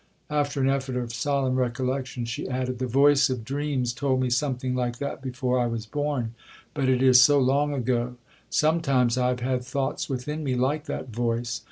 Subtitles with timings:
[0.31, 4.73] After an effort of solemn recollection, she added, 'The voice of dreams told me something
[4.73, 6.33] like that before I was born,
[6.73, 11.59] but it is so long ago,—sometimes I have had thoughts within me like that voice.